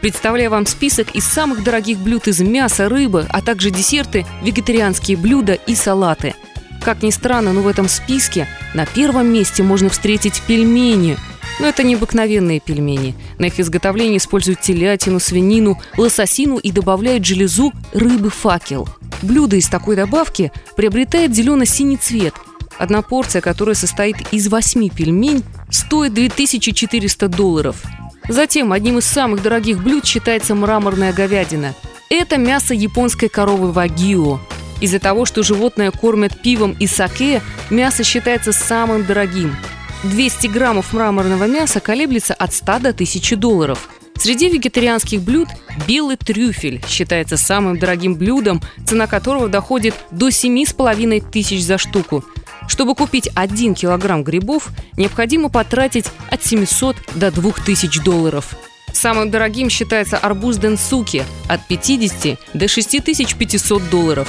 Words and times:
Представляю 0.00 0.50
вам 0.50 0.64
список 0.64 1.16
из 1.16 1.24
самых 1.24 1.64
дорогих 1.64 1.98
блюд 1.98 2.28
из 2.28 2.40
мяса, 2.40 2.88
рыбы, 2.88 3.26
а 3.30 3.42
также 3.42 3.70
десерты, 3.70 4.24
вегетарианские 4.42 5.16
блюда 5.16 5.54
и 5.54 5.74
салаты. 5.74 6.36
Как 6.84 7.02
ни 7.02 7.10
странно, 7.10 7.52
но 7.52 7.62
в 7.62 7.66
этом 7.66 7.88
списке 7.88 8.46
на 8.74 8.86
первом 8.86 9.26
месте 9.26 9.64
можно 9.64 9.88
встретить 9.88 10.40
пельмени. 10.46 11.16
Но 11.58 11.66
это 11.66 11.82
необыкновенные 11.82 12.60
пельмени. 12.60 13.16
На 13.40 13.46
их 13.46 13.58
изготовление 13.58 14.18
используют 14.18 14.60
телятину, 14.60 15.18
свинину, 15.18 15.80
лососину 15.96 16.58
и 16.58 16.70
добавляют 16.70 17.24
железу 17.24 17.72
рыбы 17.92 18.30
факел. 18.30 18.88
Блюдо 19.22 19.56
из 19.56 19.66
такой 19.66 19.96
добавки 19.96 20.52
приобретает 20.76 21.34
зелено-синий 21.34 21.96
цвет. 21.96 22.34
Одна 22.78 23.02
порция, 23.02 23.42
которая 23.42 23.74
состоит 23.74 24.16
из 24.30 24.46
восьми 24.46 24.88
пельмень, 24.88 25.42
стоит 25.70 26.14
2400 26.14 27.26
долларов– 27.26 27.82
Затем 28.28 28.72
одним 28.72 28.98
из 28.98 29.06
самых 29.06 29.42
дорогих 29.42 29.82
блюд 29.82 30.04
считается 30.04 30.54
мраморная 30.54 31.14
говядина. 31.14 31.74
Это 32.10 32.36
мясо 32.36 32.74
японской 32.74 33.28
коровы 33.28 33.72
вагио. 33.72 34.38
Из-за 34.80 35.00
того, 35.00 35.24
что 35.24 35.42
животное 35.42 35.90
кормят 35.90 36.40
пивом 36.40 36.76
и 36.78 36.86
саке, 36.86 37.42
мясо 37.70 38.04
считается 38.04 38.52
самым 38.52 39.04
дорогим. 39.04 39.56
200 40.04 40.46
граммов 40.48 40.92
мраморного 40.92 41.44
мяса 41.44 41.80
колеблется 41.80 42.34
от 42.34 42.54
100 42.54 42.78
до 42.78 42.88
1000 42.90 43.36
долларов. 43.36 43.88
Среди 44.16 44.48
вегетарианских 44.48 45.22
блюд 45.22 45.48
белый 45.86 46.16
трюфель 46.16 46.82
считается 46.86 47.36
самым 47.36 47.78
дорогим 47.78 48.14
блюдом, 48.14 48.60
цена 48.86 49.06
которого 49.06 49.48
доходит 49.48 49.94
до 50.10 50.28
7,5 50.28 51.30
тысяч 51.30 51.64
за 51.64 51.78
штуку– 51.78 52.24
чтобы 52.68 52.94
купить 52.94 53.28
1 53.34 53.74
килограмм 53.74 54.22
грибов, 54.22 54.68
необходимо 54.96 55.48
потратить 55.48 56.06
от 56.30 56.44
700 56.44 56.96
до 57.16 57.30
2000 57.30 58.04
долларов. 58.04 58.54
Самым 58.92 59.30
дорогим 59.30 59.70
считается 59.70 60.16
арбуз 60.16 60.56
денсуки 60.56 61.24
от 61.48 61.66
50 61.66 62.38
до 62.54 62.68
6500 62.68 63.90
долларов. 63.90 64.28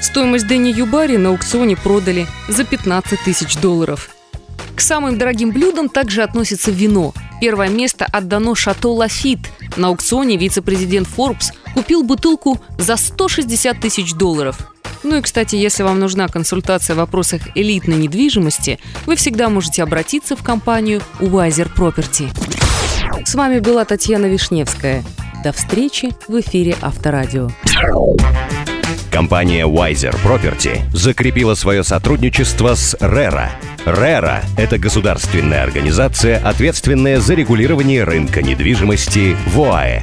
Стоимость 0.00 0.46
Дэнни 0.46 0.70
Юбари 0.70 1.16
на 1.16 1.30
аукционе 1.30 1.76
продали 1.76 2.26
за 2.48 2.64
15 2.64 3.20
тысяч 3.24 3.56
долларов. 3.56 4.10
К 4.76 4.80
самым 4.80 5.18
дорогим 5.18 5.50
блюдам 5.50 5.88
также 5.88 6.22
относится 6.22 6.70
вино. 6.70 7.12
Первое 7.40 7.68
место 7.68 8.06
отдано 8.12 8.54
Шато 8.54 8.88
Лафит. 8.88 9.40
На 9.76 9.88
аукционе 9.88 10.36
вице-президент 10.36 11.08
Forbes 11.08 11.52
купил 11.74 12.04
бутылку 12.04 12.60
за 12.78 12.96
160 12.96 13.80
тысяч 13.80 14.14
долларов– 14.14 14.72
ну 15.02 15.16
и, 15.16 15.22
кстати, 15.22 15.56
если 15.56 15.82
вам 15.82 15.98
нужна 15.98 16.28
консультация 16.28 16.94
в 16.94 16.98
вопросах 16.98 17.42
элитной 17.54 17.96
недвижимости, 17.96 18.78
вы 19.06 19.16
всегда 19.16 19.48
можете 19.48 19.82
обратиться 19.82 20.36
в 20.36 20.42
компанию 20.42 21.02
Wiser 21.20 21.70
Property. 21.74 22.28
С 23.24 23.34
вами 23.34 23.60
была 23.60 23.84
Татьяна 23.84 24.26
Вишневская. 24.26 25.04
До 25.44 25.52
встречи 25.52 26.10
в 26.26 26.40
эфире 26.40 26.76
Авторадио. 26.80 27.50
Компания 29.10 29.66
Wiser 29.66 30.14
Property 30.24 30.80
закрепила 30.92 31.54
свое 31.54 31.82
сотрудничество 31.82 32.74
с 32.74 32.94
RERA. 33.00 33.48
RERA– 33.84 34.44
это 34.56 34.78
государственная 34.78 35.62
организация, 35.62 36.38
ответственная 36.38 37.18
за 37.18 37.34
регулирование 37.34 38.04
рынка 38.04 38.42
недвижимости 38.42 39.36
в 39.46 39.60
ОАЭ. 39.60 40.02